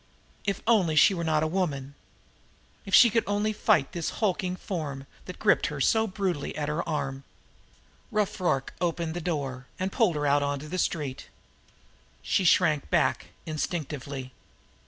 If 0.45 0.63
only 0.65 0.95
she 0.95 1.13
were 1.13 1.23
not 1.23 1.43
a 1.43 1.53
woman! 1.53 1.93
If 2.87 2.95
she 2.95 3.11
could 3.11 3.23
only 3.27 3.53
fight 3.53 3.91
this 3.91 4.09
hulking 4.17 4.55
form 4.55 5.05
that 5.25 5.37
gripped 5.37 5.71
so 5.83 6.07
brutally 6.07 6.57
at 6.57 6.69
her 6.69 6.81
arm! 6.89 7.23
Rough 8.09 8.39
Rorke 8.39 8.73
opened 8.81 9.13
the 9.13 9.21
door, 9.21 9.67
and 9.77 9.91
pulled 9.91 10.15
her 10.15 10.25
out 10.25 10.59
to 10.61 10.67
the 10.67 10.79
street. 10.79 11.27
She 12.23 12.45
shrank 12.45 12.89
back 12.89 13.27
instinctively. 13.45 14.33